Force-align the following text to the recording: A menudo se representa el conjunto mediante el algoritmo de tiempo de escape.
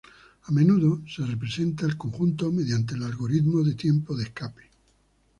A 0.45 0.51
menudo 0.51 1.03
se 1.07 1.23
representa 1.23 1.85
el 1.85 1.95
conjunto 1.95 2.51
mediante 2.51 2.95
el 2.95 3.03
algoritmo 3.03 3.61
de 3.63 3.75
tiempo 3.75 4.15
de 4.17 4.23
escape. 4.23 4.71